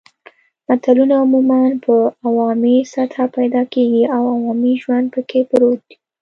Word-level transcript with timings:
متلونه 0.67 1.13
عموماً 1.23 1.61
په 1.85 1.93
عوامي 2.25 2.77
سطحه 2.93 3.25
پیدا 3.37 3.61
کېږي 3.73 4.03
او 4.15 4.21
عوامي 4.35 4.73
ژوند 4.81 5.05
پکې 5.13 5.39
پروت 5.49 5.79
وي 5.87 5.95